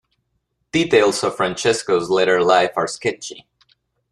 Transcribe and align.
Details 0.71 1.23
of 1.23 1.35
Francesco's 1.35 2.09
later 2.09 2.43
life 2.43 2.71
are 2.75 2.87
sketchy. 2.87 3.45